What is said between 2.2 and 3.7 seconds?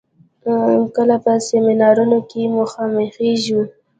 کې مخامخېږو.